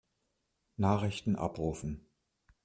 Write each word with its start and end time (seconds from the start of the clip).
Nachrichten 0.77 1.35
abrufen. 1.35 2.07